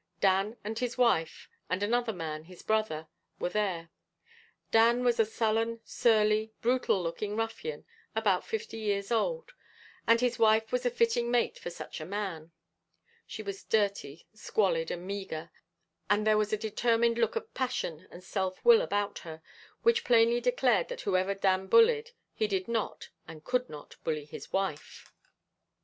Dan 0.19 0.57
and 0.63 0.79
his 0.79 0.97
wife, 0.97 1.47
and 1.69 1.83
another 1.83 2.11
man, 2.11 2.45
his 2.45 2.63
brother, 2.63 3.07
were 3.37 3.49
there. 3.49 3.91
Dan 4.71 5.03
was 5.03 5.19
a 5.19 5.25
sullen, 5.25 5.79
surly, 5.83 6.51
brutal 6.59 7.03
looking 7.03 7.35
ruffian, 7.35 7.85
about 8.15 8.43
fifty 8.43 8.79
years 8.79 9.11
old, 9.11 9.51
and 10.07 10.19
his 10.19 10.39
wife 10.39 10.71
was 10.71 10.87
a 10.87 10.89
fitting 10.89 11.29
mate 11.29 11.59
for 11.59 11.69
such 11.69 12.01
a 12.01 12.05
man; 12.05 12.51
she 13.27 13.43
was 13.43 13.63
dirty, 13.63 14.25
squalid, 14.33 14.89
and 14.89 15.05
meagre; 15.05 15.51
but 16.09 16.25
there 16.25 16.35
was 16.35 16.51
a 16.51 16.57
determined 16.57 17.19
look 17.19 17.35
of 17.35 17.53
passion 17.53 18.07
and 18.09 18.23
self 18.23 18.65
will 18.65 18.81
about 18.81 19.19
her, 19.19 19.39
which 19.83 20.03
plainly 20.03 20.41
declared 20.41 20.87
that 20.87 21.01
whoever 21.01 21.35
Dan 21.35 21.67
bullied, 21.67 22.09
he 22.33 22.47
did 22.47 22.67
not, 22.67 23.09
and 23.27 23.43
could 23.43 23.69
not, 23.69 23.95
bully 24.03 24.25
his 24.25 24.51
wife. 24.51 25.11